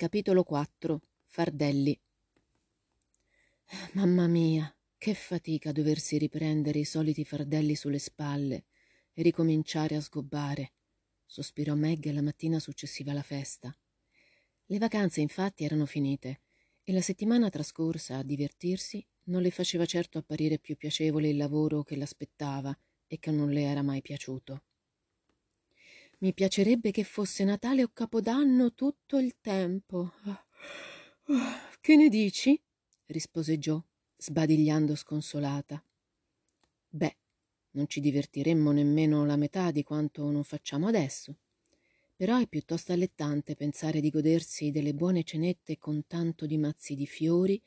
[0.00, 2.00] Capitolo 4 Fardelli
[3.92, 8.64] Mamma mia, che fatica doversi riprendere i soliti fardelli sulle spalle
[9.12, 10.72] e ricominciare a sgobbare,
[11.26, 13.78] sospirò Meg la mattina successiva alla festa.
[14.64, 16.44] Le vacanze infatti erano finite
[16.82, 21.82] e la settimana trascorsa a divertirsi non le faceva certo apparire più piacevole il lavoro
[21.82, 22.74] che l'aspettava
[23.06, 24.62] e che non le era mai piaciuto.
[26.22, 30.12] Mi piacerebbe che fosse Natale o Capodanno tutto il tempo.
[31.80, 32.62] Che ne dici?
[33.06, 33.82] rispose Joe,
[34.18, 35.82] sbadigliando sconsolata.
[36.90, 37.16] Beh,
[37.70, 41.36] non ci divertiremmo nemmeno la metà di quanto non facciamo adesso.
[42.16, 47.06] Però è piuttosto allettante pensare di godersi delle buone cenette con tanto di mazzi di
[47.06, 47.62] fiori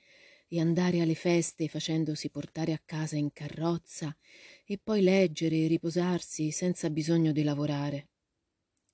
[0.47, 4.15] e andare alle feste facendosi portare a casa in carrozza
[4.63, 8.09] e poi leggere e riposarsi senza bisogno di lavorare.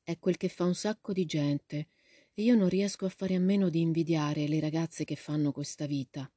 [0.09, 1.90] È quel che fa un sacco di gente
[2.34, 5.85] e io non riesco a fare a meno di invidiare le ragazze che fanno questa
[5.85, 6.27] vita.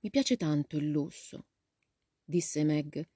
[0.00, 1.44] Mi piace tanto il lusso,
[2.24, 3.08] disse Meg,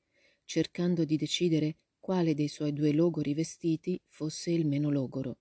[0.44, 5.38] cercando di decidere quale dei suoi due logori vestiti fosse il meno logoro.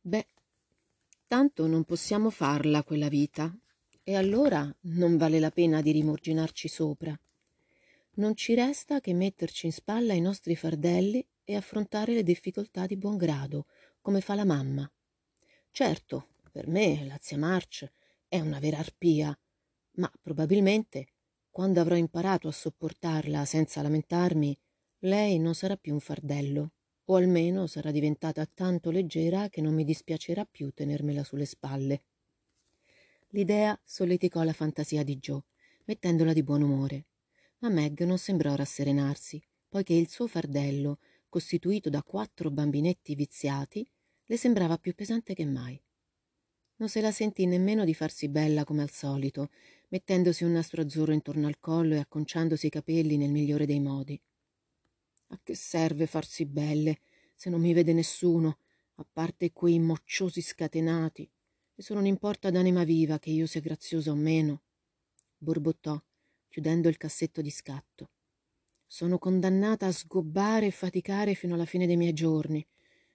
[0.00, 0.28] Beh,
[1.26, 3.54] tanto non possiamo farla quella vita,
[4.02, 7.14] e allora non vale la pena di rimurginarci sopra.
[8.14, 12.96] Non ci resta che metterci in spalla i nostri fardelli e affrontare le difficoltà di
[12.96, 13.66] buon grado,
[14.00, 14.90] come fa la mamma.
[15.70, 17.90] Certo, per me la zia March
[18.28, 19.36] è una vera arpia,
[19.92, 21.08] ma probabilmente
[21.50, 24.58] quando avrò imparato a sopportarla senza lamentarmi,
[25.00, 26.72] lei non sarà più un fardello,
[27.04, 32.04] o almeno sarà diventata tanto leggera che non mi dispiacerà più tenermela sulle spalle.
[33.28, 35.42] L'idea solleticò la fantasia di Joe,
[35.84, 37.06] mettendola di buon umore,
[37.58, 40.98] ma Meg non sembrò rasserenarsi, poiché il suo fardello
[41.32, 43.88] costituito da quattro bambinetti viziati,
[44.26, 45.82] le sembrava più pesante che mai.
[46.76, 49.48] Non se la sentì nemmeno di farsi bella come al solito,
[49.88, 54.20] mettendosi un nastro azzurro intorno al collo e acconciandosi i capelli nel migliore dei modi.
[55.28, 56.98] A che serve farsi belle
[57.34, 58.58] se non mi vede nessuno,
[58.96, 61.26] a parte quei mocciosi scatenati,
[61.74, 64.64] e se non importa d'anima viva che io sia graziosa o meno?
[65.38, 65.98] borbottò,
[66.46, 68.10] chiudendo il cassetto di scatto.
[68.94, 72.58] Sono condannata a sgobbare e faticare fino alla fine dei miei giorni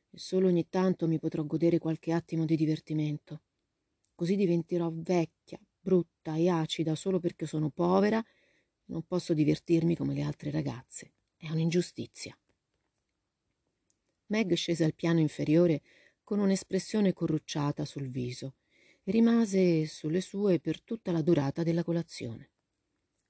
[0.10, 3.44] e solo ogni tanto mi potrò godere qualche attimo di divertimento.
[4.16, 8.26] Così diventerò vecchia, brutta e acida solo perché sono povera e
[8.86, 11.14] non posso divertirmi come le altre ragazze.
[11.38, 12.36] È un'ingiustizia.
[14.32, 15.84] Meg scese al piano inferiore
[16.24, 18.56] con un'espressione corrucciata sul viso
[19.04, 22.50] e rimase sulle sue per tutta la durata della colazione.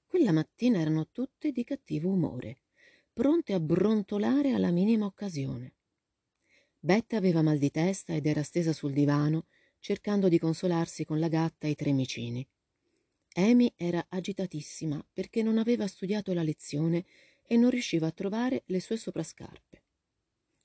[0.08, 2.62] Quella mattina erano tutte di cattivo umore,
[3.12, 5.74] pronte a brontolare alla minima occasione.
[6.78, 9.48] Bette aveva mal di testa ed era stesa sul divano,
[9.78, 12.44] cercando di consolarsi con la gatta e i tre micini.
[13.34, 17.04] Amy era agitatissima perché non aveva studiato la lezione
[17.46, 19.82] e non riusciva a trovare le sue soprascarpe.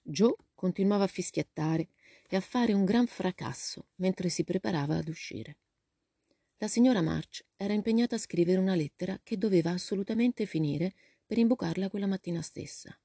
[0.02, 1.90] Joe continuava a fischiettare
[2.30, 5.58] e a fare un gran fracasso mentre si preparava ad uscire.
[6.64, 10.94] La signora March era impegnata a scrivere una lettera che doveva assolutamente finire
[11.26, 12.98] per imbucarla quella mattina stessa.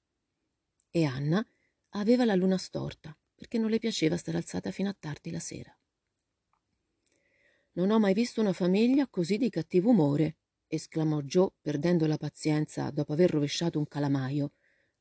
[0.89, 1.45] E Anna
[1.89, 5.77] aveva la luna storta perché non le piaceva stare alzata fino a tardi la sera.
[7.73, 10.37] Non ho mai visto una famiglia così di cattivo umore,
[10.69, 14.53] esclamò Joe, perdendo la pazienza dopo aver rovesciato un calamaio,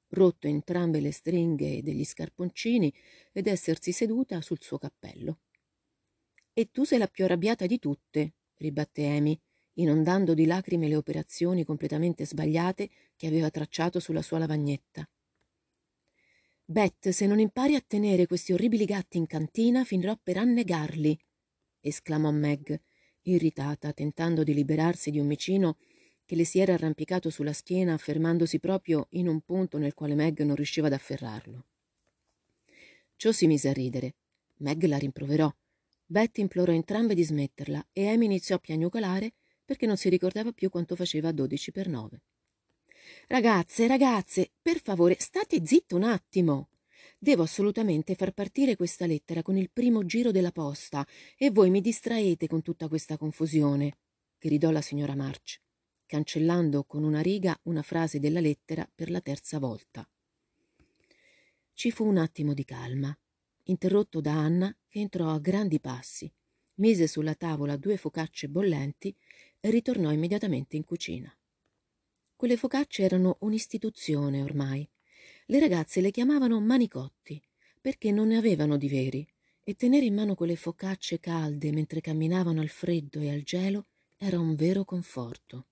[0.07, 2.91] rotto entrambe le stringhe degli scarponcini
[3.33, 5.41] ed essersi seduta sul suo cappello.
[6.53, 9.39] E tu sei la più arrabbiata di tutte, ribatté Amy,
[9.73, 15.07] inondando di lacrime le operazioni completamente sbagliate che aveva tracciato sulla sua lavagnetta.
[16.65, 21.17] Beth, se non impari a tenere questi orribili gatti in cantina, finirò per annegarli,
[21.79, 22.79] esclamò Meg,
[23.23, 25.77] irritata, tentando di liberarsi di un micino
[26.25, 30.41] che le si era arrampicato sulla schiena, fermandosi proprio in un punto nel quale Meg
[30.41, 31.65] non riusciva ad afferrarlo.
[33.15, 34.15] Ciò si mise a ridere.
[34.57, 35.49] Meg la rimproverò,
[36.09, 39.33] Betty implorò entrambe di smetterla e Amy iniziò a piagnucolare
[39.65, 42.21] perché non si ricordava più quanto faceva a dodici per nove.
[43.27, 46.69] Ragazze, ragazze, per favore, state zitte un attimo.
[47.19, 51.05] Devo assolutamente far partire questa lettera con il primo giro della posta
[51.35, 53.97] e voi mi distraete con tutta questa confusione,
[54.39, 55.59] gridò la signora March,
[56.05, 60.07] cancellando con una riga una frase della lettera per la terza volta.
[61.73, 63.17] Ci fu un attimo di calma
[63.67, 66.31] interrotto da Anna che entrò a grandi passi,
[66.75, 69.15] mise sulla tavola due focacce bollenti
[69.59, 71.35] e ritornò immediatamente in cucina.
[72.35, 74.87] Quelle focacce erano un'istituzione ormai.
[75.47, 77.41] Le ragazze le chiamavano manicotti
[77.79, 79.27] perché non ne avevano di veri
[79.63, 83.87] e tenere in mano quelle focacce calde mentre camminavano al freddo e al gelo
[84.17, 85.67] era un vero conforto.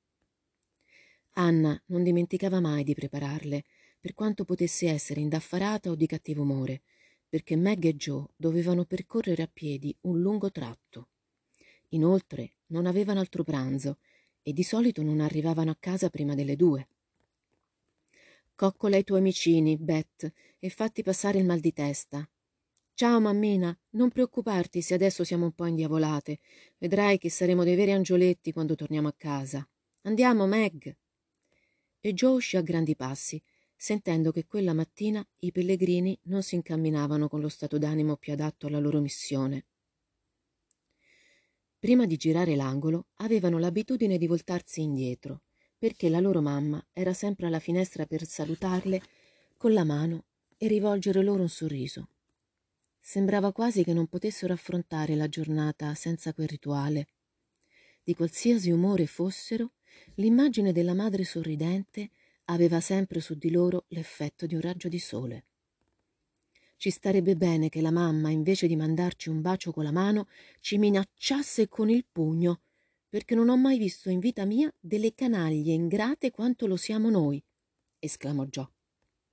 [1.38, 3.64] Anna non dimenticava mai di prepararle,
[4.00, 6.84] per quanto potesse essere indaffarata o di cattivo umore,
[7.36, 11.10] perché Meg e Joe dovevano percorrere a piedi un lungo tratto.
[11.90, 13.98] Inoltre non avevano altro pranzo
[14.42, 16.88] e di solito non arrivavano a casa prima delle due.
[18.56, 22.26] Coccola i tuoi micini, Beth, e fatti passare il mal di testa,
[22.94, 26.40] Ciao mammina, non preoccuparti se adesso siamo un po' indiavolate.
[26.78, 29.68] Vedrai che saremo dei veri angioletti quando torniamo a casa.
[30.04, 30.96] Andiamo, Meg.
[32.00, 33.44] E Joe uscì a grandi passi,
[33.76, 38.68] sentendo che quella mattina i pellegrini non si incamminavano con lo stato d'animo più adatto
[38.68, 39.66] alla loro missione.
[41.78, 45.42] Prima di girare l'angolo avevano l'abitudine di voltarsi indietro,
[45.78, 49.02] perché la loro mamma era sempre alla finestra per salutarle
[49.58, 50.26] con la mano
[50.58, 52.10] e rivolgere loro un sorriso.
[53.00, 57.08] Sembrava quasi che non potessero affrontare la giornata senza quel rituale.
[58.04, 59.74] Di qualsiasi umore fossero,
[60.16, 62.10] l'immagine della madre sorridente
[62.46, 65.46] aveva sempre su di loro l'effetto di un raggio di sole.
[66.78, 70.28] Ci starebbe bene che la mamma, invece di mandarci un bacio con la mano,
[70.60, 72.62] ci minacciasse con il pugno,
[73.10, 77.42] perché non ho mai visto in vita mia delle canaglie ingrate quanto lo siamo noi,
[77.98, 78.74] esclamò Gio,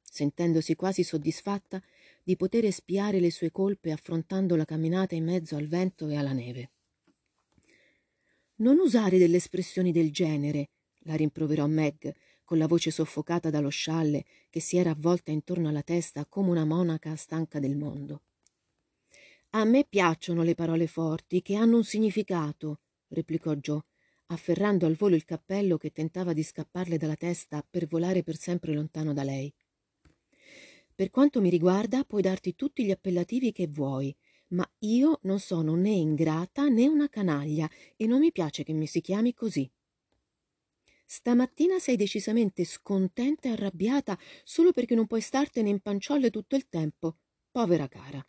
[0.03, 1.83] sentendosi quasi soddisfatta
[2.23, 6.33] di poter espiare le sue colpe affrontando la camminata in mezzo al vento e alla
[6.33, 6.71] neve.
[8.57, 10.69] Non usare delle espressioni del genere,
[11.01, 15.83] la rimproverò Meg, con la voce soffocata dallo scialle che si era avvolta intorno alla
[15.83, 18.23] testa come una monaca stanca del mondo.
[19.51, 23.83] A me piacciono le parole forti, che hanno un significato, replicò Joe,
[24.27, 28.73] afferrando al volo il cappello che tentava di scapparle dalla testa per volare per sempre
[28.73, 29.53] lontano da lei.
[30.95, 34.15] Per quanto mi riguarda, puoi darti tutti gli appellativi che vuoi,
[34.49, 38.87] ma io non sono né ingrata né una canaglia e non mi piace che mi
[38.87, 39.71] si chiami così.
[41.15, 46.71] Stamattina sei decisamente scontenta e arrabbiata solo perché non puoi startene in panciolle tutto il
[46.71, 47.19] tempo.
[47.51, 48.27] Povera cara.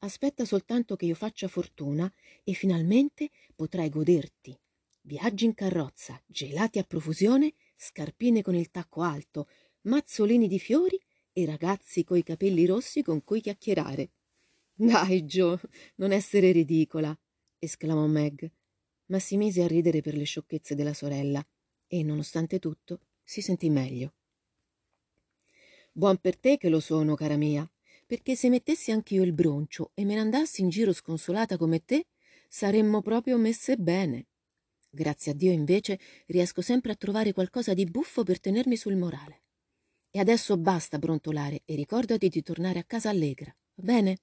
[0.00, 2.12] Aspetta soltanto che io faccia fortuna
[2.44, 4.54] e finalmente potrai goderti.
[5.00, 9.48] Viaggi in carrozza, gelati a profusione, scarpine con il tacco alto,
[9.84, 11.00] mazzolini di fiori
[11.32, 14.10] e ragazzi coi capelli rossi con cui chiacchierare.
[14.74, 15.58] Dai, Joe,
[15.94, 17.18] non essere ridicola,
[17.58, 18.46] esclamò Meg,
[19.06, 21.42] ma si mise a ridere per le sciocchezze della sorella
[21.86, 24.12] e, nonostante tutto, si sentì meglio.
[25.92, 27.68] Buon per te che lo sono, cara mia,
[28.06, 32.06] perché se mettessi anch'io il broncio e me ne andassi in giro sconsolata come te,
[32.48, 34.26] saremmo proprio messe bene.
[34.90, 39.42] Grazie a Dio, invece, riesco sempre a trovare qualcosa di buffo per tenermi sul morale.
[40.10, 44.18] E adesso basta brontolare e ricordati di tornare a casa allegra, va bene?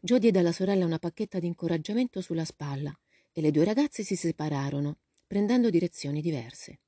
[0.00, 2.96] Joe diede alla sorella una pacchetta di incoraggiamento sulla spalla
[3.32, 6.80] e le due ragazze si separarono, prendendo direzioni diverse.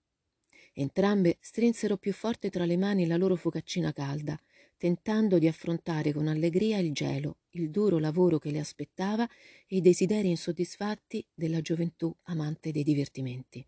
[0.73, 4.40] Entrambe strinsero più forte tra le mani la loro focaccina calda,
[4.76, 9.29] tentando di affrontare con allegria il gelo, il duro lavoro che le aspettava
[9.67, 13.67] e i desideri insoddisfatti della gioventù amante dei divertimenti.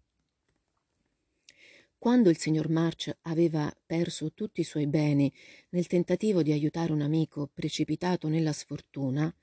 [1.98, 5.30] Quando il signor March aveva perso tutti i suoi beni
[5.70, 9.34] nel tentativo di aiutare un amico precipitato nella sfortuna,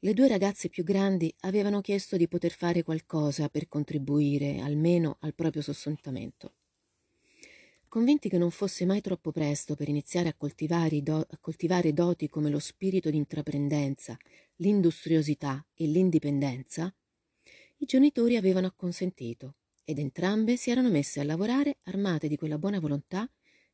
[0.00, 5.34] le due ragazze più grandi avevano chiesto di poter fare qualcosa per contribuire almeno al
[5.34, 6.54] proprio sostentamento.
[7.88, 12.28] Convinti che non fosse mai troppo presto per iniziare a coltivare, do- a coltivare doti
[12.28, 14.16] come lo spirito di intraprendenza,
[14.56, 16.94] l'industriosità e l'indipendenza,
[17.78, 22.78] i genitori avevano acconsentito ed entrambe si erano messe a lavorare armate di quella buona
[22.78, 23.28] volontà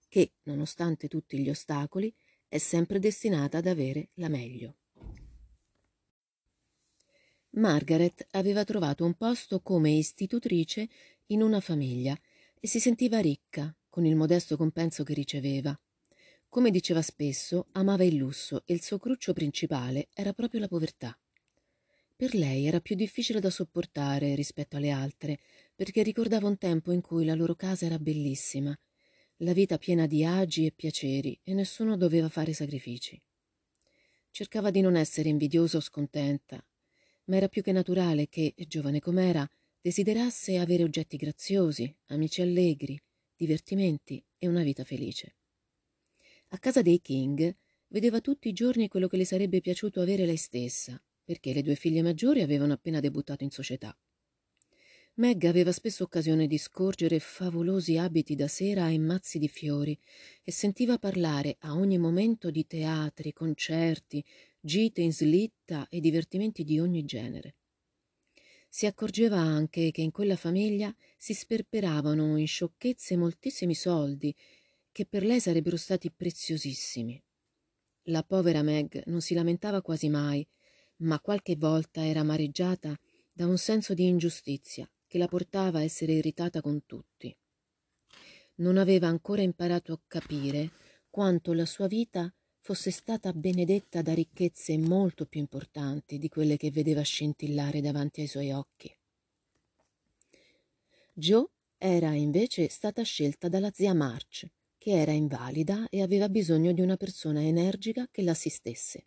[0.09, 2.15] che, nonostante tutti gli ostacoli,
[2.47, 4.77] è sempre destinata ad avere la meglio.
[7.57, 10.89] Margaret aveva trovato un posto come istitutrice
[11.27, 12.19] in una famiglia
[12.59, 15.79] e si sentiva ricca con il modesto compenso che riceveva.
[16.49, 21.17] Come diceva spesso, amava il lusso e il suo cruccio principale era proprio la povertà.
[22.17, 25.39] Per lei era più difficile da sopportare rispetto alle altre,
[25.77, 28.77] perché ricordava un tempo in cui la loro casa era bellissima,
[29.39, 33.21] la vita piena di agi e piaceri e nessuno doveva fare sacrifici.
[34.31, 36.65] Cercava di non essere invidiosa o scontenta,
[37.25, 39.49] ma era più che naturale che, giovane com'era,
[39.81, 43.01] desiderasse avere oggetti graziosi, amici allegri,
[43.37, 45.37] divertimenti e una vita felice.
[46.49, 47.55] A casa dei King
[47.89, 51.75] vedeva tutti i giorni quello che le sarebbe piaciuto avere lei stessa, perché le due
[51.75, 53.97] figlie maggiori avevano appena debuttato in società.
[55.17, 59.97] Meg aveva spesso occasione di scorgere favolosi abiti da sera e mazzi di fiori
[60.43, 64.25] e sentiva parlare a ogni momento di teatri, concerti,
[64.65, 67.57] gite in slitta e divertimenti di ogni genere.
[68.67, 74.35] Si accorgeva anche che in quella famiglia si sperperavano in sciocchezze moltissimi soldi
[74.91, 77.23] che per lei sarebbero stati preziosissimi.
[78.05, 80.47] La povera Meg non si lamentava quasi mai,
[80.99, 82.99] ma qualche volta era amareggiata
[83.33, 87.37] da un senso di ingiustizia che la portava a essere irritata con tutti.
[88.57, 90.71] Non aveva ancora imparato a capire
[91.11, 96.71] quanto la sua vita fosse stata benedetta da ricchezze molto più importanti di quelle che
[96.71, 98.91] vedeva scintillare davanti ai suoi occhi.
[101.13, 104.47] Jo era invece stata scelta dalla zia March,
[104.79, 109.05] che era invalida e aveva bisogno di una persona energica che l'assistesse.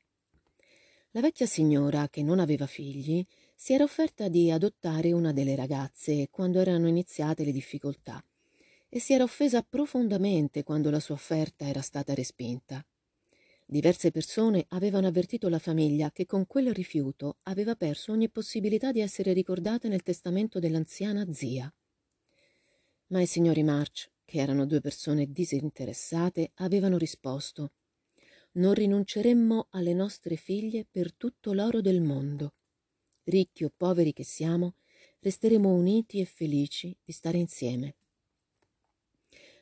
[1.10, 6.28] La vecchia signora, che non aveva figli, si era offerta di adottare una delle ragazze
[6.30, 8.24] quando erano iniziate le difficoltà
[8.88, 12.86] e si era offesa profondamente quando la sua offerta era stata respinta.
[13.70, 19.02] Diverse persone avevano avvertito la famiglia che con quel rifiuto aveva perso ogni possibilità di
[19.02, 21.70] essere ricordata nel testamento dell'anziana zia.
[23.08, 27.74] Ma i signori March, che erano due persone disinteressate, avevano risposto
[28.54, 32.54] Non rinunceremmo alle nostre figlie per tutto l'oro del mondo.
[33.24, 34.76] Ricchi o poveri che siamo,
[35.20, 37.96] resteremo uniti e felici di stare insieme.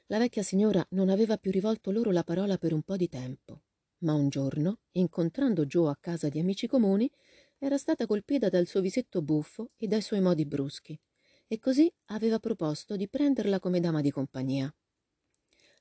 [0.05, 3.63] La vecchia signora non aveva più rivolto loro la parola per un po' di tempo
[3.99, 7.09] ma un giorno, incontrando Joe a casa di amici comuni,
[7.57, 10.99] era stata colpita dal suo visetto buffo e dai suoi modi bruschi,
[11.47, 14.73] e così aveva proposto di prenderla come dama di compagnia.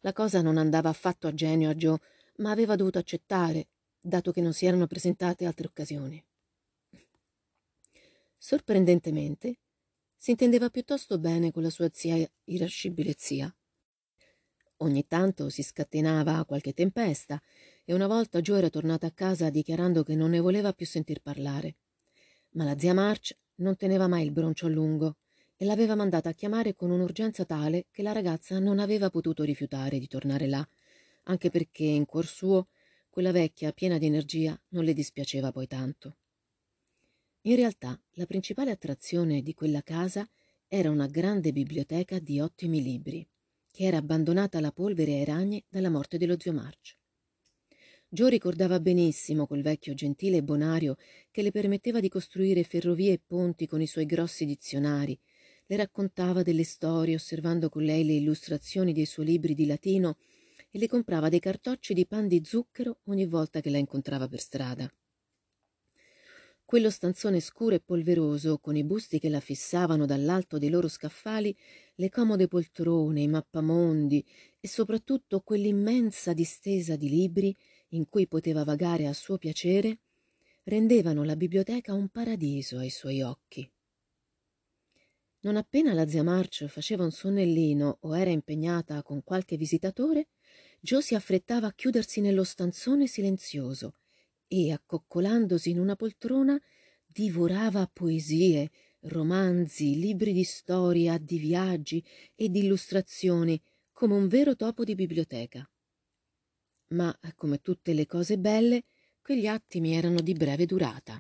[0.01, 1.99] La cosa non andava affatto a genio a Joe,
[2.37, 3.69] ma aveva dovuto accettare,
[4.01, 6.23] dato che non si erano presentate altre occasioni.
[8.37, 9.61] Sorprendentemente,
[10.17, 13.55] si intendeva piuttosto bene con la sua zia irascibile zia.
[14.85, 17.41] Ogni tanto si scatenava qualche tempesta
[17.87, 21.23] e una volta Joe era tornata a casa dichiarando che non ne voleva più sentir
[21.23, 21.77] parlare.
[22.51, 25.17] Ma la zia March non teneva mai il broncio a lungo
[25.57, 29.99] e l'aveva mandata a chiamare con un'urgenza tale che la ragazza non aveva potuto rifiutare
[29.99, 30.69] di tornare là,
[31.25, 32.69] anche perché in cuor suo
[33.09, 36.17] quella vecchia piena di energia non le dispiaceva poi tanto.
[37.43, 40.29] In realtà la principale attrazione di quella casa
[40.69, 43.27] era una grande biblioteca di ottimi libri,
[43.75, 46.97] che era abbandonata alla polvere e ai ragni dalla morte dello zio March.
[48.09, 50.95] Gio ricordava benissimo quel vecchio gentile bonario
[51.33, 55.19] che le permetteva di costruire ferrovie e ponti con i suoi grossi dizionari.
[55.67, 60.19] Le raccontava delle storie, osservando con lei le illustrazioni dei suoi libri di latino
[60.71, 64.39] e le comprava dei cartocci di pan di zucchero ogni volta che la incontrava per
[64.39, 64.89] strada.
[66.67, 71.55] Quello stanzone scuro e polveroso, con i busti che la fissavano dall'alto dei loro scaffali,
[71.97, 74.25] le comode poltrone, i mappamondi
[74.59, 77.55] e soprattutto quell'immensa distesa di libri
[77.89, 80.01] in cui poteva vagare a suo piacere,
[80.65, 83.71] rendevano la biblioteca un paradiso ai suoi occhi.
[85.41, 90.29] Non appena la zia March faceva un sonnellino o era impegnata con qualche visitatore,
[90.81, 93.97] Joe si affrettava a chiudersi nello stanzone silenzioso
[94.47, 96.61] e, accoccolandosi in una poltrona,
[97.07, 98.71] divorava poesie,
[99.01, 103.61] romanzi, libri di storia, di viaggi e di illustrazioni,
[103.93, 105.69] come un vero topo di biblioteca
[106.89, 108.85] ma, come tutte le cose belle,
[109.21, 111.19] quegli attimi erano di breve durata.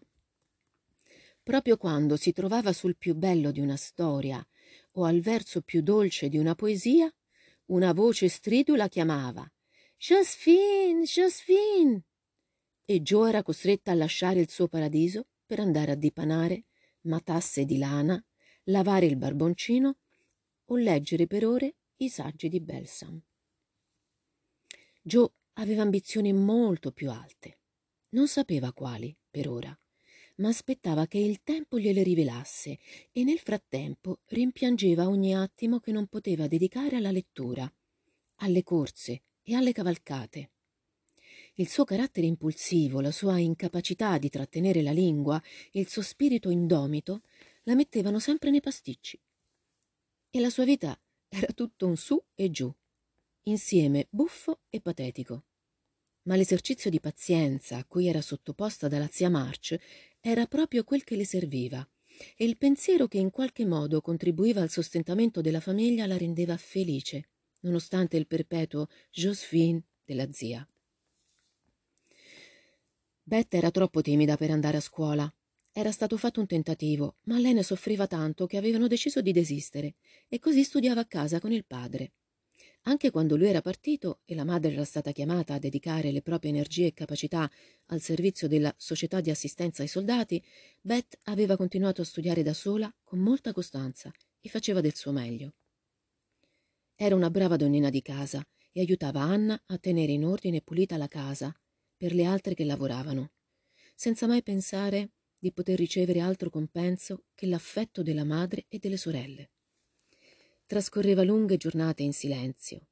[1.42, 4.44] Proprio quando si trovava sul più bello di una storia
[4.92, 7.12] o al verso più dolce di una poesia,
[7.66, 9.50] una voce stridula chiamava
[9.96, 12.02] Josephine, Josephine!
[12.84, 16.64] E Joe era costretta a lasciare il suo paradiso per andare a dipanare
[17.02, 18.22] matasse di lana,
[18.64, 19.96] lavare il barboncino
[20.66, 23.20] o leggere per ore i saggi di Belsam.
[25.02, 27.58] Joe aveva ambizioni molto più alte.
[28.10, 29.78] Non sapeva quali, per ora,
[30.36, 32.78] ma aspettava che il tempo gliele rivelasse
[33.12, 37.70] e nel frattempo rimpiangeva ogni attimo che non poteva dedicare alla lettura,
[38.36, 40.50] alle corse e alle cavalcate.
[41.56, 45.40] Il suo carattere impulsivo, la sua incapacità di trattenere la lingua,
[45.72, 47.22] il suo spirito indomito
[47.62, 49.20] la mettevano sempre nei pasticci.
[50.30, 52.74] E la sua vita era tutto un su e giù,
[53.44, 55.44] insieme buffo e patetico.
[56.22, 59.78] Ma l'esercizio di pazienza a cui era sottoposta dalla zia March
[60.20, 61.88] era proprio quel che le serviva,
[62.36, 67.28] e il pensiero che in qualche modo contribuiva al sostentamento della famiglia la rendeva felice,
[67.60, 70.66] nonostante il perpetuo Josephine della zia.
[73.26, 75.32] Beth era troppo timida per andare a scuola.
[75.72, 79.94] Era stato fatto un tentativo, ma lei ne soffriva tanto che avevano deciso di desistere,
[80.28, 82.12] e così studiava a casa con il padre.
[82.82, 86.50] Anche quando lui era partito e la madre era stata chiamata a dedicare le proprie
[86.50, 87.50] energie e capacità
[87.86, 90.44] al servizio della società di assistenza ai soldati,
[90.82, 95.54] Beth aveva continuato a studiare da sola con molta costanza e faceva del suo meglio.
[96.94, 100.98] Era una brava donnina di casa e aiutava Anna a tenere in ordine e pulita
[100.98, 101.56] la casa
[102.04, 103.30] per le altre che lavoravano,
[103.94, 109.52] senza mai pensare di poter ricevere altro compenso che l'affetto della madre e delle sorelle.
[110.66, 112.88] Trascorreva lunghe giornate in silenzio,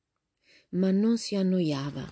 [0.71, 2.11] ma non si annoiava,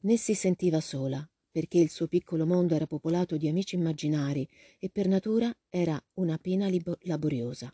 [0.00, 4.48] né si sentiva sola, perché il suo piccolo mondo era popolato di amici immaginari
[4.80, 6.68] e per natura era una pena
[7.02, 7.72] laboriosa.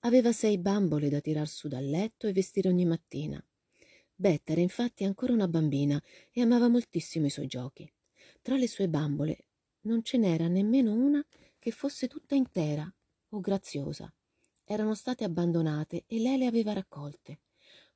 [0.00, 3.42] Aveva sei bambole da tirar su dal letto e vestire ogni mattina.
[4.24, 6.02] Betta era infatti ancora una bambina
[6.32, 7.86] e amava moltissimo i suoi giochi.
[8.40, 9.48] Tra le sue bambole
[9.82, 11.22] non ce n'era nemmeno una
[11.58, 12.90] che fosse tutta intera
[13.28, 14.10] o graziosa
[14.64, 17.40] erano state abbandonate e lei le aveva raccolte.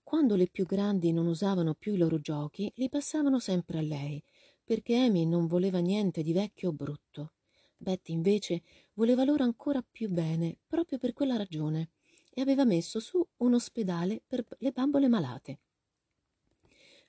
[0.03, 4.23] Quando le più grandi non usavano più i loro giochi, li passavano sempre a lei,
[4.63, 7.33] perché Amy non voleva niente di vecchio o brutto.
[7.75, 11.93] Betty invece voleva loro ancora più bene, proprio per quella ragione,
[12.29, 15.61] e aveva messo su un ospedale per le bambole malate.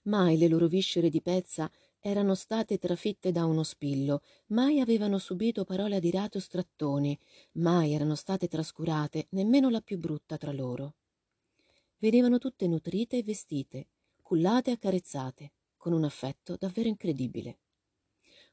[0.04, 5.66] Mai le loro viscere di pezza erano state trafitte da uno spillo, mai avevano subito
[5.66, 7.20] parole adirate o strattoni,
[7.54, 10.96] mai erano state trascurate, nemmeno la più brutta tra loro.
[11.98, 13.88] Venivano tutte nutrite e vestite,
[14.22, 17.60] cullate e accarezzate, con un affetto davvero incredibile.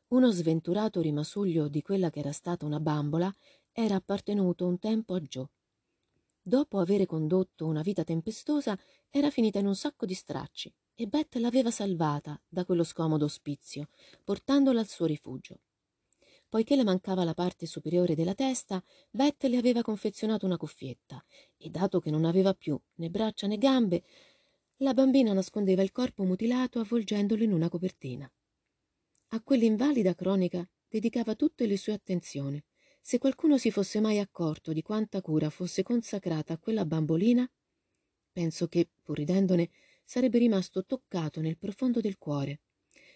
[0.08, 3.32] Uno sventurato rimasuglio di quella che era stata una bambola
[3.70, 5.48] era appartenuto un tempo a Joe.
[6.42, 8.76] Dopo avere condotto una vita tempestosa,
[9.10, 13.90] era finita in un sacco di stracci e Beth l'aveva salvata da quello scomodo ospizio,
[14.24, 15.60] portandola al suo rifugio.
[16.48, 21.22] Poiché le mancava la parte superiore della testa, Beth le aveva confezionato una cuffietta
[21.58, 24.02] e dato che non aveva più né braccia né gambe,
[24.78, 28.30] la bambina nascondeva il corpo mutilato avvolgendolo in una copertina.
[29.30, 32.62] A quell'invalida cronica dedicava tutte le sue attenzioni.
[33.02, 37.48] Se qualcuno si fosse mai accorto di quanta cura fosse consacrata a quella bambolina,
[38.32, 39.70] penso che, pur ridendone,
[40.06, 42.60] sarebbe rimasto toccato nel profondo del cuore.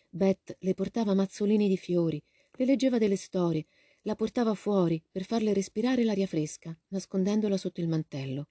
[0.08, 2.20] Beth le portava mazzolini di fiori,
[2.56, 3.66] le leggeva delle storie,
[4.02, 8.48] la portava fuori per farle respirare l'aria fresca, nascondendola sotto il mantello.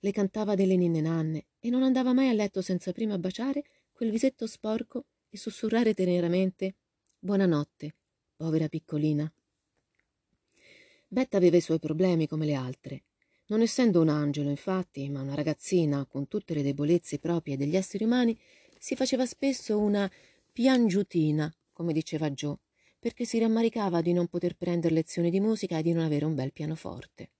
[0.00, 4.10] Le cantava delle ninne nanne e non andava mai a letto senza prima baciare quel
[4.10, 6.74] visetto sporco e sussurrare teneramente
[7.18, 7.94] Buonanotte,
[8.36, 9.32] povera piccolina.
[11.08, 13.04] Beth aveva i suoi problemi come le altre,
[13.46, 18.04] non essendo un angelo, infatti, ma una ragazzina con tutte le debolezze proprie degli esseri
[18.04, 18.36] umani,
[18.78, 20.10] si faceva spesso una
[20.52, 22.56] piangiutina, come diceva Joe,
[22.98, 26.34] perché si rammaricava di non poter prendere lezioni di musica e di non avere un
[26.34, 27.30] bel pianoforte.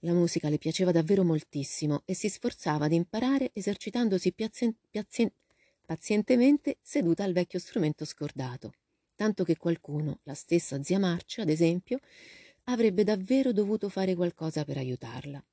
[0.00, 5.32] La musica le piaceva davvero moltissimo e si sforzava di imparare esercitandosi piazien- piazien-
[5.84, 8.74] pazientemente seduta al vecchio strumento scordato,
[9.16, 11.98] tanto che qualcuno, la stessa zia Marcia, ad esempio,
[12.68, 15.44] avrebbe davvero dovuto fare qualcosa per aiutarla.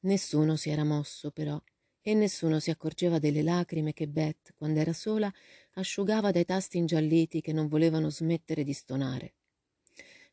[0.00, 1.60] Nessuno si era mosso, però,
[2.00, 5.32] e nessuno si accorgeva delle lacrime che Beth, quando era sola,
[5.72, 9.34] asciugava dai tasti ingialliti che non volevano smettere di stonare.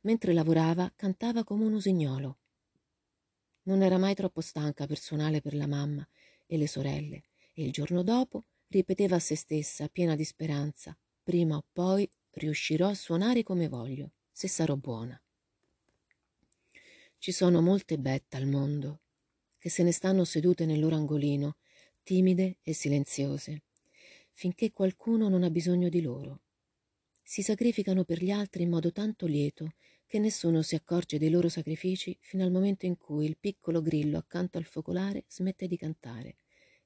[0.02, 2.38] Mentre lavorava, cantava come un usignolo.
[3.64, 6.08] Non era mai troppo stanca per suonare per la mamma
[6.46, 11.58] e le sorelle, e il giorno dopo ripeteva a se stessa, piena di speranza, prima
[11.58, 15.23] o poi riuscirò a suonare come voglio, se sarò buona.
[17.24, 19.00] Ci sono molte Bette al mondo,
[19.58, 21.56] che se ne stanno sedute nel loro angolino,
[22.04, 23.62] timide e silenziose,
[24.34, 26.42] finché qualcuno non ha bisogno di loro.
[27.24, 31.48] Si sacrificano per gli altri in modo tanto lieto che nessuno si accorge dei loro
[31.48, 36.40] sacrifici fino al momento in cui il piccolo grillo accanto al focolare smette di cantare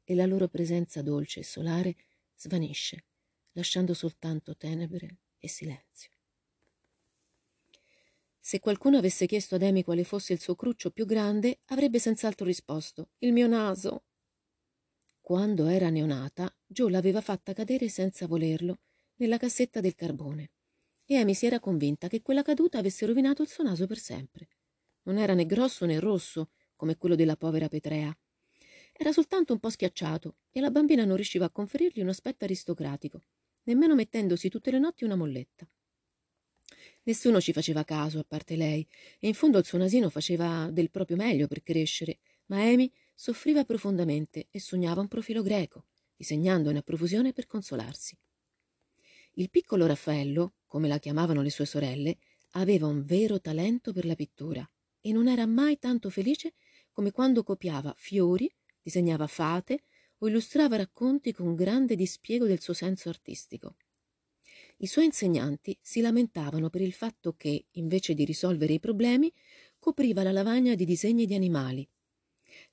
[0.03, 1.95] e la loro presenza dolce e solare
[2.35, 3.05] svanisce,
[3.53, 6.11] lasciando soltanto tenebre e silenzio.
[8.47, 12.45] Se qualcuno avesse chiesto ad Amy quale fosse il suo cruccio più grande, avrebbe senz'altro
[12.45, 14.05] risposto Il mio naso.
[15.19, 18.79] Quando era neonata, Joe l'aveva fatta cadere senza volerlo
[19.15, 20.51] nella cassetta del carbone
[21.03, 24.47] e Amy si era convinta che quella caduta avesse rovinato il suo naso per sempre.
[25.01, 28.17] Non era né grosso né rosso, come quello della povera Petrea.
[28.93, 33.23] Era soltanto un po' schiacciato e la bambina non riusciva a conferirgli un aspetto aristocratico,
[33.63, 35.69] nemmeno mettendosi tutte le notti una molletta.
[37.07, 38.85] Nessuno ci faceva caso, a parte lei,
[39.19, 43.63] e in fondo il suo nasino faceva del proprio meglio per crescere, ma Amy soffriva
[43.63, 45.85] profondamente e sognava un profilo greco,
[46.17, 48.17] disegnandone a profusione per consolarsi.
[49.35, 52.17] Il piccolo Raffaello, come la chiamavano le sue sorelle,
[52.51, 56.55] aveva un vero talento per la pittura e non era mai tanto felice
[56.91, 59.83] come quando copiava fiori, disegnava fate
[60.17, 63.77] o illustrava racconti con grande dispiego del suo senso artistico.
[64.79, 69.33] I suoi insegnanti si lamentavano per il fatto che, invece di risolvere i problemi,
[69.79, 71.87] copriva la lavagna di disegni di animali.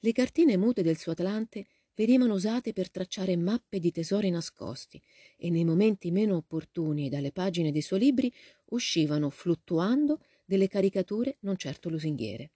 [0.01, 5.01] Le cartine mute del suo Atlante venivano usate per tracciare mappe di tesori nascosti
[5.37, 8.33] e nei momenti meno opportuni dalle pagine dei suoi libri
[8.67, 12.53] uscivano fluttuando delle caricature non certo lusinghiere.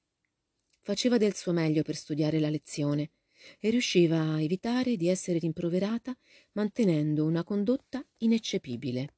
[0.81, 3.13] Faceva del suo meglio per studiare la lezione
[3.61, 6.15] e riusciva a evitare di essere rimproverata
[6.53, 9.15] mantenendo una condotta ineccepibile.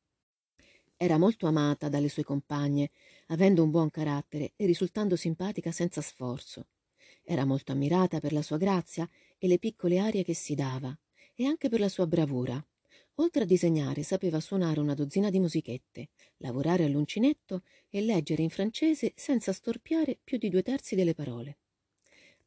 [1.03, 2.91] Era molto amata dalle sue compagne,
[3.29, 6.67] avendo un buon carattere e risultando simpatica senza sforzo.
[7.23, 9.09] Era molto ammirata per la sua grazia
[9.39, 10.95] e le piccole arie che si dava,
[11.35, 12.63] e anche per la sua bravura.
[13.15, 19.15] Oltre a disegnare, sapeva suonare una dozzina di musichette, lavorare all'uncinetto e leggere in francese
[19.17, 21.61] senza storpiare più di due terzi delle parole.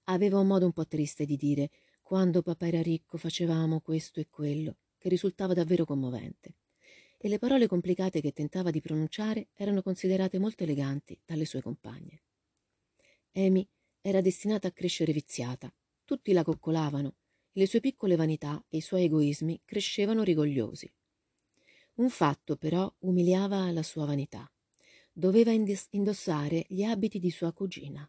[0.05, 1.71] Aveva un modo un po' triste di dire
[2.03, 6.53] quando papà era ricco facevamo questo e quello, che risultava davvero commovente.
[7.25, 12.23] E le parole complicate che tentava di pronunciare erano considerate molto eleganti dalle sue compagne.
[13.35, 13.65] Amy
[14.01, 15.73] era destinata a crescere viziata.
[16.03, 17.15] Tutti la coccolavano,
[17.53, 20.93] le sue piccole vanità e i suoi egoismi crescevano rigogliosi.
[21.93, 24.51] Un fatto però umiliava la sua vanità.
[25.13, 28.05] Doveva indossare gli abiti di sua cugina.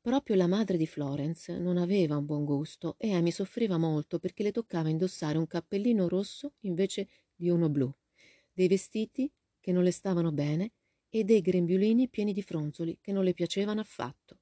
[0.00, 4.42] Proprio la madre di Florence non aveva un buon gusto e Amy soffriva molto perché
[4.42, 7.94] le toccava indossare un cappellino rosso invece di uno blu,
[8.52, 10.72] dei vestiti che non le stavano bene
[11.08, 14.38] e dei grembiulini pieni di fronzoli che non le piacevano affatto.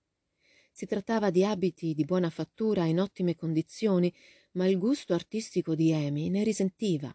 [0.70, 4.12] Si trattava di abiti di buona fattura in ottime condizioni,
[4.52, 7.14] ma il gusto artistico di Amy ne risentiva,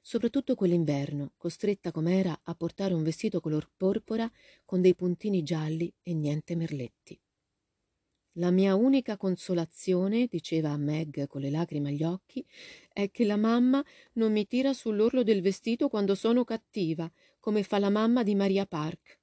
[0.00, 4.30] soprattutto quell'inverno, costretta com'era a portare un vestito color porpora
[4.64, 7.20] con dei puntini gialli e niente merletti.
[8.38, 12.44] La mia unica consolazione, diceva a Meg con le lacrime agli occhi,
[12.92, 13.82] è che la mamma
[14.14, 18.66] non mi tira sull'orlo del vestito quando sono cattiva, come fa la mamma di Maria
[18.66, 19.20] Park.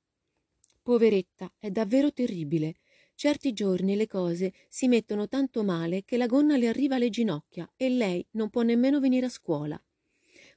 [0.82, 2.78] Poveretta, è davvero terribile.
[3.14, 7.72] Certi giorni le cose si mettono tanto male che la gonna le arriva alle ginocchia
[7.78, 9.80] e lei non può nemmeno venire a scuola.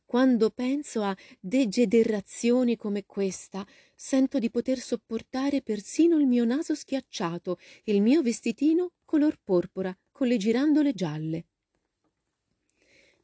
[0.07, 7.59] Quando penso a degenerazioni come questa, sento di poter sopportare persino il mio naso schiacciato
[7.83, 11.47] e il mio vestitino color porpora con le girandole gialle.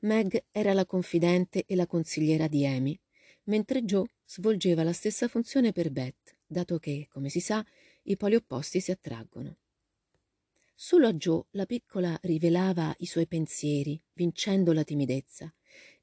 [0.00, 2.98] Meg era la confidente e la consigliera di Amy,
[3.44, 7.64] mentre Joe svolgeva la stessa funzione per Beth, dato che, come si sa,
[8.04, 9.58] i poli opposti si attraggono.
[10.74, 15.54] Solo a Joe la piccola rivelava i suoi pensieri, vincendo la timidezza,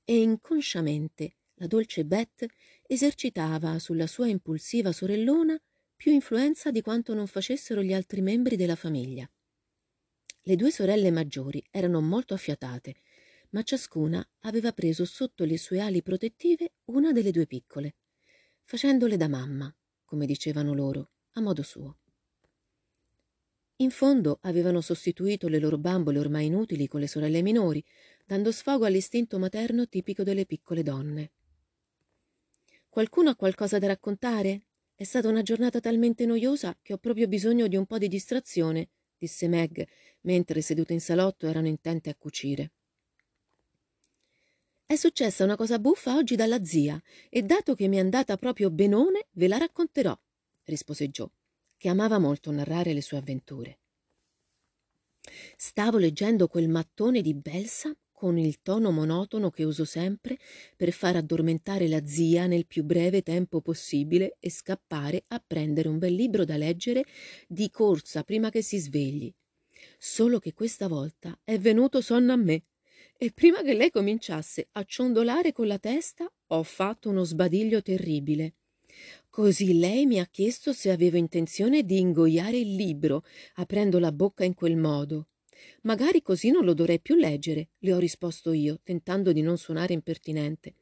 [0.04, 2.46] e inconsciamente la dolce Beth
[2.92, 5.56] esercitava sulla sua impulsiva sorellona
[5.96, 9.30] più influenza di quanto non facessero gli altri membri della famiglia.
[10.42, 12.96] Le due sorelle maggiori erano molto affiatate,
[13.52, 17.98] ma ciascuna aveva preso sotto le sue ali protettive una delle due piccole,
[18.64, 19.72] facendole da mamma,
[20.04, 22.00] come dicevano loro, a modo suo.
[23.78, 27.86] In fondo avevano sostituito le loro bambole ormai inutili con le sorelle minori,
[28.26, 31.34] dando sfogo all'istinto materno tipico delle piccole donne.
[32.90, 34.64] Qualcuno ha qualcosa da raccontare?
[34.96, 38.90] È stata una giornata talmente noiosa che ho proprio bisogno di un po' di distrazione,
[39.16, 39.88] disse Meg,
[40.22, 42.72] mentre sedute in salotto erano intente a cucire.
[44.86, 47.00] È successa una cosa buffa oggi dalla zia
[47.30, 50.20] e dato che mi è andata proprio benone, ve la racconterò
[50.64, 51.30] rispose Joe,
[51.78, 53.80] che amava molto narrare le sue avventure.
[55.56, 60.38] Stavo leggendo quel mattone di Belsa con il tono monotono che uso sempre
[60.76, 66.00] per far addormentare la zia nel più breve tempo possibile e scappare a prendere un
[66.00, 67.06] bel libro da leggere
[67.48, 69.34] di corsa prima che si svegli.
[69.98, 72.64] Solo che questa volta è venuto sonno a me
[73.18, 78.56] e prima che lei cominciasse a ciondolare con la testa ho fatto uno sbadiglio terribile.
[79.30, 84.44] Così lei mi ha chiesto se avevo intenzione di ingoiare il libro, aprendo la bocca
[84.44, 85.28] in quel modo.
[85.82, 89.94] Magari così non lo dovrei più leggere, le ho risposto io, tentando di non suonare
[89.94, 90.76] impertinente.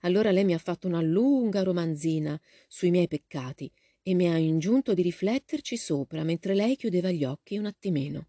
[0.00, 3.70] Allora lei mi ha fatto una lunga romanzina sui miei peccati
[4.02, 8.28] e mi ha ingiunto di rifletterci sopra mentre lei chiudeva gli occhi un attimino.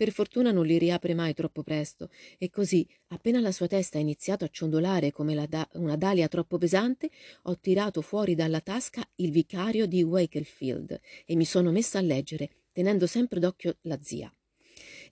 [0.00, 4.00] Per fortuna non li riapre mai troppo presto, e così, appena la sua testa ha
[4.00, 7.10] iniziato a ciondolare come da- una dalia troppo pesante,
[7.42, 12.48] ho tirato fuori dalla tasca il vicario di Wakefield e mi sono messa a leggere,
[12.72, 14.34] tenendo sempre d'occhio la zia.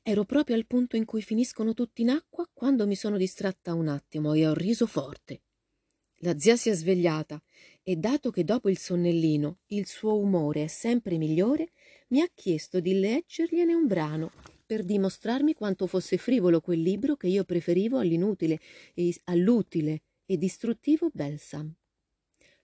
[0.08, 3.88] Ero proprio al punto in cui finiscono tutti in acqua quando mi sono distratta un
[3.88, 5.42] attimo e ho riso forte.
[6.20, 7.38] La zia si è svegliata
[7.82, 11.72] e dato che dopo il sonnellino il suo umore è sempre migliore,
[12.08, 14.32] mi ha chiesto di leggergliene un brano
[14.64, 18.60] per dimostrarmi quanto fosse frivolo quel libro che io preferivo all'inutile
[18.94, 21.70] e all'utile e distruttivo Belsam.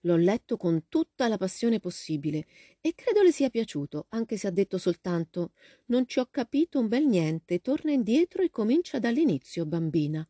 [0.04, 2.46] L'ho letto con tutta la passione possibile
[2.80, 5.52] e credo le sia piaciuto, anche se ha detto soltanto
[5.86, 10.26] Non ci ho capito un bel niente, torna indietro e comincia dall'inizio, bambina.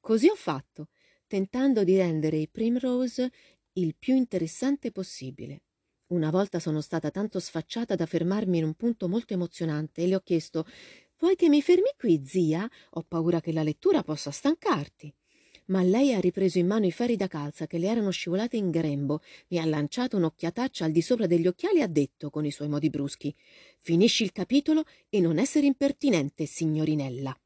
[0.00, 0.88] Così ho fatto,
[1.26, 3.30] tentando di rendere i Primrose
[3.74, 5.62] il più interessante possibile.
[6.08, 10.16] Una volta sono stata tanto sfacciata da fermarmi in un punto molto emozionante e le
[10.16, 10.66] ho chiesto
[11.18, 12.68] Vuoi che mi fermi qui, zia?
[12.90, 15.12] Ho paura che la lettura possa stancarti
[15.66, 18.70] ma lei ha ripreso in mano i ferri da calza che le erano scivolati in
[18.70, 22.50] grembo, mi ha lanciato un'occhiataccia al di sopra degli occhiali e ha detto, con i
[22.50, 23.34] suoi modi bruschi,
[23.80, 27.38] finisci il capitolo e non essere impertinente, signorinella.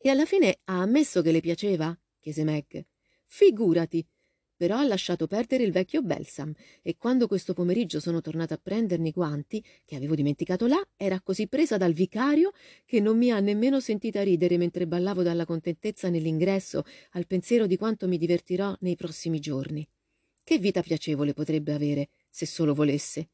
[0.00, 1.98] E alla fine ha ammesso che le piaceva?
[2.20, 2.84] chiese Meg.
[3.26, 4.06] Figurati,
[4.58, 9.08] però ha lasciato perdere il vecchio Belsam e quando questo pomeriggio sono tornata a prendermi
[9.08, 12.50] i guanti, che avevo dimenticato là, era così presa dal vicario
[12.84, 17.76] che non mi ha nemmeno sentita ridere mentre ballavo dalla contentezza nell'ingresso al pensiero di
[17.76, 19.88] quanto mi divertirò nei prossimi giorni.
[20.42, 23.28] Che vita piacevole potrebbe avere, se solo volesse.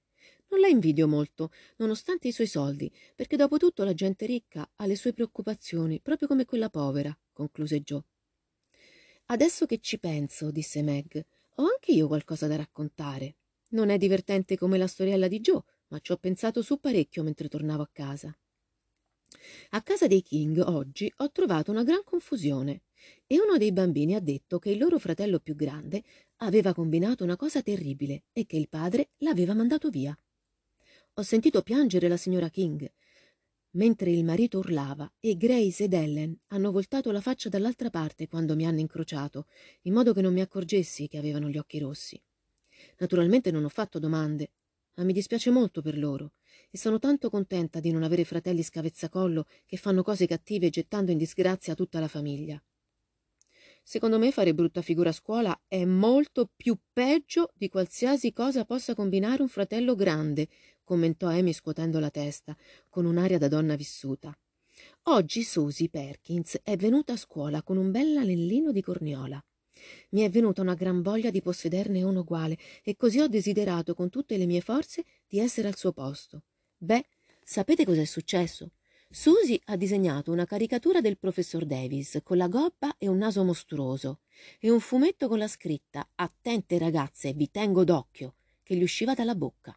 [0.51, 4.85] Non la invidio molto, nonostante i suoi soldi, perché dopo tutto la gente ricca ha
[4.85, 8.03] le sue preoccupazioni, proprio come quella povera, concluse Joe.
[9.27, 11.25] Adesso che ci penso, disse Meg,
[11.57, 13.37] ho anche io qualcosa da raccontare.
[13.71, 17.49] Non è divertente come la storiella di Joe, ma ci ho pensato su parecchio mentre
[17.49, 18.37] tornavo a casa.
[19.71, 22.83] A casa dei King oggi ho trovato una gran confusione
[23.27, 26.03] e uno dei bambini ha detto che il loro fratello più grande
[26.37, 30.17] aveva combinato una cosa terribile e che il padre l'aveva mandato via.
[31.15, 32.91] Ho sentito piangere la signora King
[33.75, 38.55] mentre il marito urlava e Grace ed Ellen hanno voltato la faccia dall'altra parte quando
[38.55, 39.47] mi hanno incrociato,
[39.83, 42.21] in modo che non mi accorgessi che avevano gli occhi rossi.
[42.99, 44.53] Naturalmente non ho fatto domande,
[44.97, 46.33] ma mi dispiace molto per loro
[46.71, 51.19] e sono tanto contenta di non avere fratelli scavezzacollo che fanno cose cattive gettando in
[51.19, 52.63] disgrazia tutta la famiglia.
[53.87, 58.95] Secondo me fare brutta figura a scuola è molto più peggio di qualsiasi cosa possa
[58.95, 60.49] combinare un fratello grande,
[60.83, 62.57] commentò Amy scuotendo la testa,
[62.89, 64.35] con un'aria da donna vissuta.
[65.05, 69.45] Oggi Susie Perkins è venuta a scuola con un bel anellino di corniola.
[70.11, 74.09] Mi è venuta una gran voglia di possederne uno uguale e così ho desiderato con
[74.09, 76.45] tutte le mie forze di essere al suo posto.
[76.79, 77.05] Beh,
[77.43, 78.71] sapete cos'è successo?
[79.15, 84.23] Susie ha disegnato una caricatura del professor Davis con la gobba e un naso mostruoso
[84.59, 89.37] e un fumetto con la scritta Attente ragazze, vi tengo d'occhio, che gli usciva dalla
[89.37, 89.73] bocca.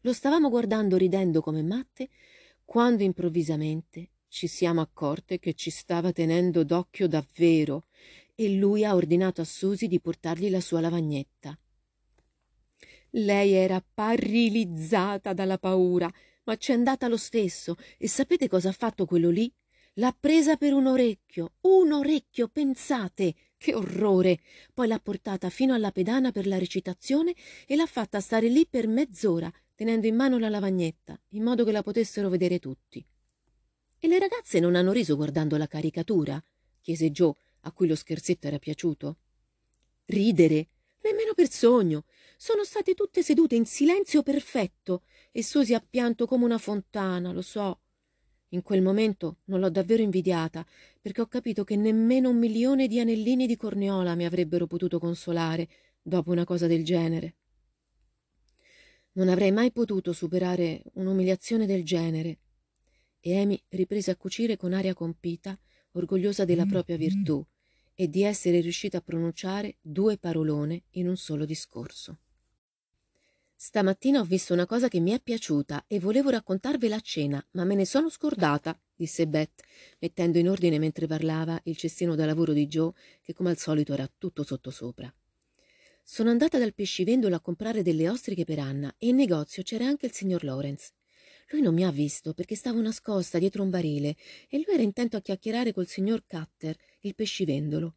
[0.00, 2.08] Lo stavamo guardando ridendo come matte
[2.64, 7.84] quando improvvisamente ci siamo accorte che ci stava tenendo d'occhio davvero
[8.34, 11.56] e lui ha ordinato a Susie di portargli la sua lavagnetta.
[13.10, 16.12] Lei era paralizzata dalla paura
[16.44, 17.76] ma c'è andata lo stesso.
[17.98, 19.52] E sapete cosa ha fatto quello lì?
[19.94, 23.34] L'ha presa per un orecchio, un orecchio, pensate!
[23.56, 24.40] Che orrore!
[24.72, 27.34] Poi l'ha portata fino alla pedana per la recitazione
[27.66, 31.72] e l'ha fatta stare lì per mezz'ora, tenendo in mano la lavagnetta, in modo che
[31.72, 33.04] la potessero vedere tutti.
[33.98, 36.42] E le ragazze non hanno riso guardando la caricatura?
[36.80, 39.16] chiese Joe, a cui lo scherzetto era piaciuto.
[40.06, 40.68] Ridere?
[41.02, 42.04] Nemmeno per sogno.
[42.46, 47.40] Sono state tutte sedute in silenzio perfetto e Susi ha pianto come una fontana, lo
[47.40, 47.80] so.
[48.48, 50.62] In quel momento non l'ho davvero invidiata,
[51.00, 55.66] perché ho capito che nemmeno un milione di anellini di corniola mi avrebbero potuto consolare
[56.02, 57.36] dopo una cosa del genere.
[59.12, 62.40] Non avrei mai potuto superare un'umiliazione del genere.
[63.20, 65.58] E Amy riprese a cucire con aria compita,
[65.92, 67.42] orgogliosa della propria virtù
[67.94, 72.18] e di essere riuscita a pronunciare due parolone in un solo discorso.
[73.66, 77.64] Stamattina ho visto una cosa che mi è piaciuta e volevo raccontarvela a cena, ma
[77.64, 79.62] me ne sono scordata, disse Beth,
[80.00, 83.94] mettendo in ordine mentre parlava il cestino da lavoro di Joe, che come al solito
[83.94, 85.10] era tutto sottosopra.
[86.02, 90.04] Sono andata dal pescivendolo a comprare delle ostriche per Anna e in negozio c'era anche
[90.04, 90.90] il signor Lawrence.
[91.48, 94.14] Lui non mi ha visto perché stavo nascosta dietro un barile
[94.50, 97.96] e lui era intento a chiacchierare col signor Cutter, il pescivendolo.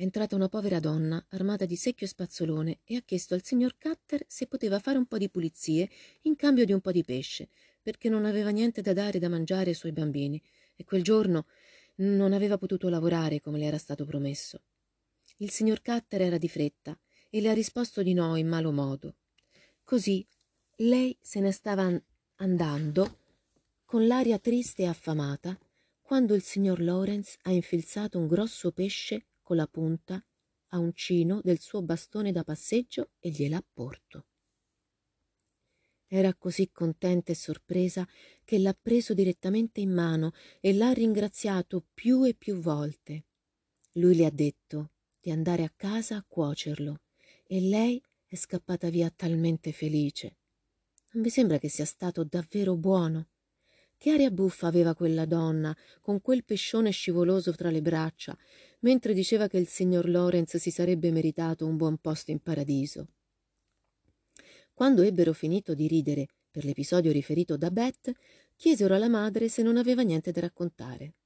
[0.00, 3.76] È entrata una povera donna, armata di secchio e spazzolone, e ha chiesto al signor
[3.76, 5.90] Cutter se poteva fare un po' di pulizie
[6.22, 7.50] in cambio di un po' di pesce,
[7.82, 10.42] perché non aveva niente da dare da mangiare ai suoi bambini,
[10.74, 11.44] e quel giorno
[11.96, 14.62] non aveva potuto lavorare come le era stato promesso.
[15.36, 19.16] Il signor Cutter era di fretta e le ha risposto di no in malo modo.
[19.84, 20.26] Così
[20.76, 21.92] lei se ne stava
[22.36, 23.18] andando
[23.84, 25.58] con l'aria triste e affamata
[26.00, 30.24] quando il signor Lawrence ha infilzato un grosso pesce con la punta
[30.68, 34.26] a uncino del suo bastone da passeggio e gliel'ha porto.
[36.06, 38.06] Era così contenta e sorpresa
[38.44, 43.24] che l'ha preso direttamente in mano e l'ha ringraziato più e più volte.
[43.94, 47.00] Lui le ha detto di andare a casa a cuocerlo
[47.44, 50.36] e lei è scappata via talmente felice.
[51.10, 53.30] Non vi sembra che sia stato davvero buono?
[54.00, 58.34] Che aria buffa aveva quella donna, con quel pescione scivoloso tra le braccia,
[58.78, 63.08] mentre diceva che il signor Lorenz si sarebbe meritato un buon posto in paradiso.
[64.72, 68.10] Quando ebbero finito di ridere per l'episodio riferito da Beth,
[68.56, 71.16] chiesero alla madre se non aveva niente da raccontare.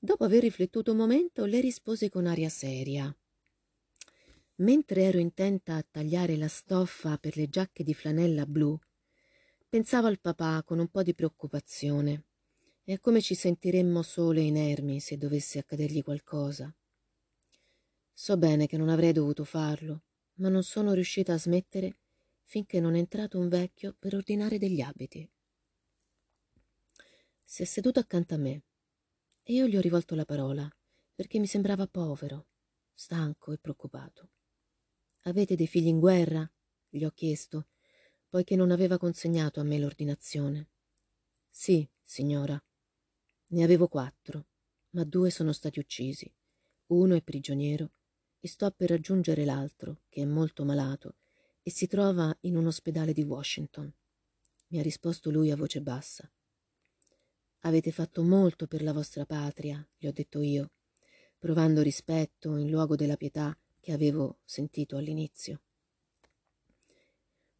[0.00, 3.16] Dopo aver riflettuto un momento, le rispose con aria seria.
[4.56, 8.76] Mentre ero intenta a tagliare la stoffa per le giacche di flanella blu,
[9.72, 12.26] pensavo al papà con un po' di preoccupazione
[12.84, 16.70] e a come ci sentiremmo sole e inermi se dovesse accadergli qualcosa.
[18.12, 20.02] So bene che non avrei dovuto farlo,
[20.34, 22.00] ma non sono riuscita a smettere
[22.42, 25.26] finché non è entrato un vecchio per ordinare degli abiti.
[27.42, 28.64] Si è seduto accanto a me
[29.42, 30.70] e io gli ho rivolto la parola
[31.14, 32.48] perché mi sembrava povero,
[32.92, 34.32] stanco e preoccupato.
[35.22, 36.46] Avete dei figli in guerra?
[36.90, 37.68] gli ho chiesto,
[38.32, 40.70] poiché non aveva consegnato a me l'ordinazione.
[41.50, 42.58] Sì, signora.
[43.48, 44.46] Ne avevo quattro,
[44.92, 46.34] ma due sono stati uccisi.
[46.86, 47.92] Uno è prigioniero
[48.40, 51.16] e sto per raggiungere l'altro, che è molto malato
[51.62, 53.92] e si trova in un ospedale di Washington.
[54.68, 56.32] Mi ha risposto lui a voce bassa.
[57.64, 60.70] Avete fatto molto per la vostra patria, gli ho detto io,
[61.36, 65.60] provando rispetto in luogo della pietà che avevo sentito all'inizio.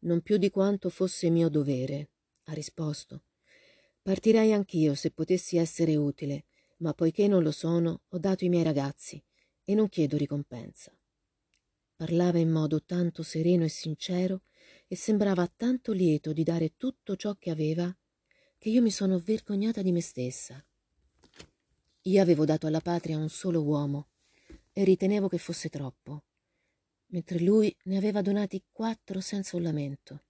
[0.03, 2.09] Non più di quanto fosse mio dovere,
[2.45, 3.23] ha risposto.
[4.01, 6.45] Partirei anch'io se potessi essere utile,
[6.79, 9.23] ma poiché non lo sono, ho dato i miei ragazzi
[9.63, 10.97] e non chiedo ricompensa.
[11.95, 14.41] Parlava in modo tanto sereno e sincero
[14.87, 17.95] e sembrava tanto lieto di dare tutto ciò che aveva
[18.57, 20.65] che io mi sono vergognata di me stessa.
[22.01, 24.09] Io avevo dato alla patria un solo uomo
[24.73, 26.23] e ritenevo che fosse troppo,
[27.13, 30.23] mentre lui ne aveva donati quattro senza un lamento.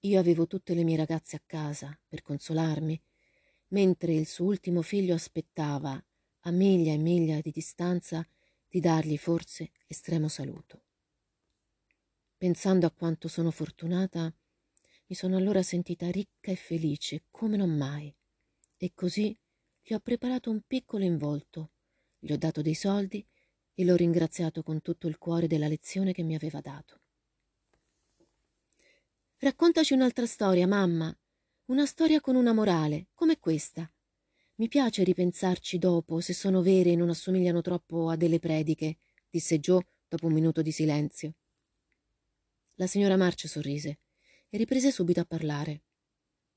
[0.00, 3.00] Io avevo tutte le mie ragazze a casa per consolarmi,
[3.68, 6.04] mentre il suo ultimo figlio aspettava,
[6.46, 8.26] a miglia e miglia di distanza,
[8.68, 10.82] di dargli forse estremo saluto.
[12.36, 14.34] Pensando a quanto sono fortunata,
[15.06, 18.14] mi sono allora sentita ricca e felice come non mai.
[18.76, 19.36] E così
[19.80, 21.70] gli ho preparato un piccolo involto,
[22.18, 23.24] gli ho dato dei soldi
[23.74, 27.00] e l'ho ringraziato con tutto il cuore della lezione che mi aveva dato.
[29.38, 31.14] Raccontaci un'altra storia, mamma.
[31.66, 33.90] Una storia con una morale, come questa.
[34.56, 39.58] Mi piace ripensarci dopo, se sono vere e non assomigliano troppo a delle prediche, disse
[39.58, 41.34] Joe dopo un minuto di silenzio.
[42.74, 43.98] La signora March sorrise
[44.48, 45.82] e riprese subito a parlare.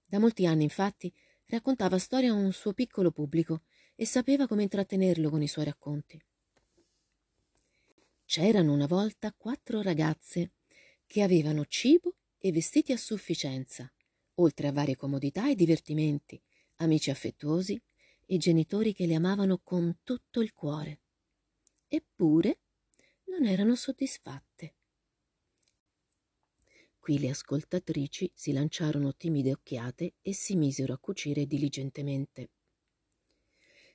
[0.05, 1.11] Da molti anni, infatti,
[1.47, 3.63] raccontava storie a un suo piccolo pubblico
[3.95, 6.21] e sapeva come intrattenerlo con i suoi racconti.
[8.27, 10.51] C'erano una volta quattro ragazze
[11.05, 13.89] che avevano cibo e vestiti a sufficienza,
[14.35, 16.39] oltre a varie comodità e divertimenti,
[16.75, 17.81] amici affettuosi
[18.25, 20.99] e genitori che le amavano con tutto il cuore.
[21.87, 22.59] Eppure
[23.27, 24.75] non erano soddisfatte.
[26.99, 32.49] Qui le ascoltatrici si lanciarono timide occhiate e si misero a cucire diligentemente.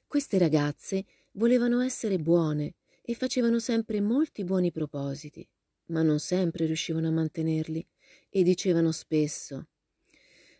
[0.06, 5.46] Queste ragazze volevano essere buone e facevano sempre molti buoni propositi,
[5.86, 7.86] ma non sempre riuscivano a mantenerli
[8.30, 9.66] e dicevano spesso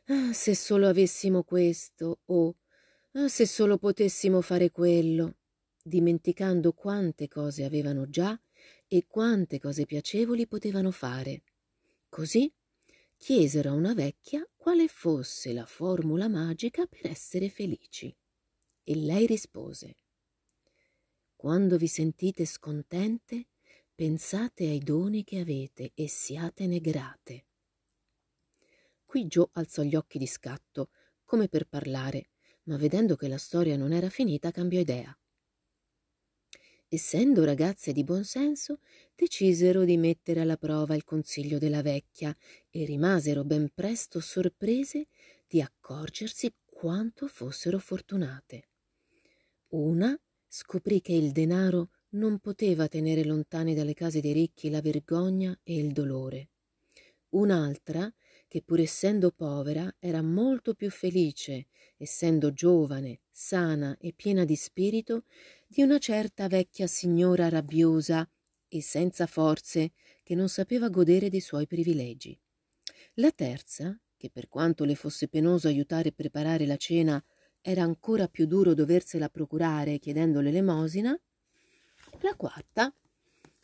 [0.07, 2.57] ah, se solo avessimo questo o
[3.13, 5.37] ah, se solo potessimo fare quello,
[5.83, 8.39] dimenticando quante cose avevano già
[8.87, 11.45] e quante cose piacevoli potevano fare.
[12.09, 12.53] Così
[13.17, 18.15] chiesero a una vecchia quale fosse la formula magica per essere felici.
[18.85, 19.97] E lei rispose
[21.43, 23.49] Quando vi sentite scontente,
[23.93, 27.47] pensate ai doni che avete e siatene grate.
[29.05, 30.91] Qui Joe alzò gli occhi di scatto,
[31.25, 32.29] come per parlare,
[32.67, 35.19] ma vedendo che la storia non era finita cambiò idea.
[36.87, 38.79] Essendo ragazze di buon senso,
[39.13, 42.33] decisero di mettere alla prova il consiglio della vecchia
[42.71, 45.09] e rimasero ben presto sorprese
[45.49, 48.69] di accorgersi quanto fossero fortunate.
[49.71, 50.17] Una
[50.55, 55.77] scoprì che il denaro non poteva tenere lontani dalle case dei ricchi la vergogna e
[55.77, 56.51] il dolore.
[57.31, 58.13] Un'altra,
[58.47, 65.25] che pur essendo povera era molto più felice, essendo giovane, sana e piena di spirito,
[65.67, 68.29] di una certa vecchia signora rabbiosa
[68.69, 69.93] e senza forze
[70.23, 72.39] che non sapeva godere dei suoi privilegi.
[73.15, 77.25] La terza, che per quanto le fosse penoso aiutare a preparare la cena,
[77.63, 81.19] era ancora più duro doversela procurare chiedendo l'elemosina.
[82.21, 82.93] La quarta,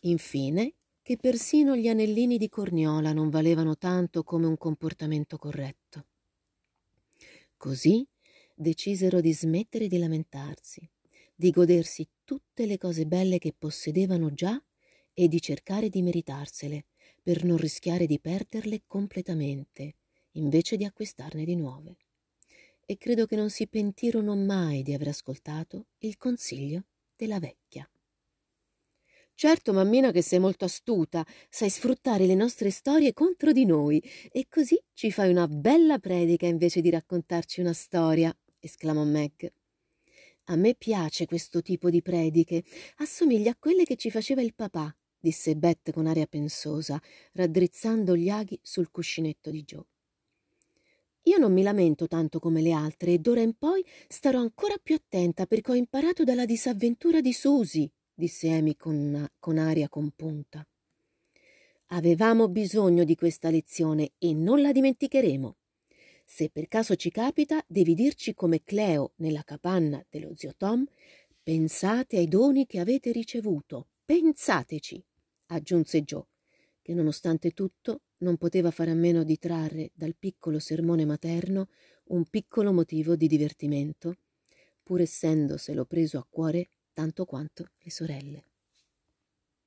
[0.00, 6.06] infine, che persino gli anellini di corniola non valevano tanto come un comportamento corretto.
[7.56, 8.06] Così
[8.54, 10.88] decisero di smettere di lamentarsi,
[11.34, 14.62] di godersi tutte le cose belle che possedevano già
[15.12, 16.86] e di cercare di meritarsele
[17.20, 19.96] per non rischiare di perderle completamente,
[20.32, 21.96] invece di acquistarne di nuove.
[22.90, 26.84] E credo che non si pentirono mai di aver ascoltato il consiglio
[27.14, 27.86] della vecchia.
[29.34, 34.46] Certo, mammina, che sei molto astuta, sai sfruttare le nostre storie contro di noi e
[34.48, 39.52] così ci fai una bella predica invece di raccontarci una storia, esclamò Meg.
[40.44, 42.64] A me piace questo tipo di prediche,
[42.96, 46.98] assomiglia a quelle che ci faceva il papà, disse Beth con aria pensosa,
[47.34, 49.84] raddrizzando gli aghi sul cuscinetto di Joe.
[51.28, 54.94] Io non mi lamento tanto come le altre e d'ora in poi starò ancora più
[54.94, 60.66] attenta perché ho imparato dalla disavventura di Susie disse Amy con, con aria compunta.
[61.88, 65.56] Avevamo bisogno di questa lezione e non la dimenticheremo.
[66.24, 70.86] Se per caso ci capita, devi dirci come Cleo nella capanna dello zio Tom.
[71.42, 73.88] Pensate ai doni che avete ricevuto.
[74.02, 75.04] Pensateci,
[75.48, 76.24] aggiunse Joe,
[76.80, 81.68] che nonostante tutto non poteva fare a meno di trarre dal piccolo sermone materno
[82.06, 84.16] un piccolo motivo di divertimento,
[84.82, 88.47] pur essendoselo preso a cuore tanto quanto le sorelle.